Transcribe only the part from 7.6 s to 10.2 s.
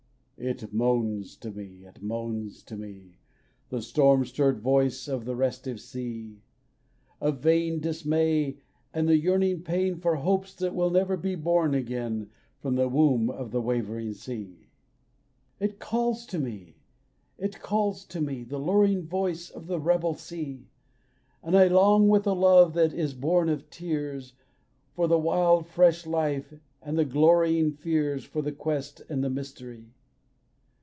dismay and the yearning pain For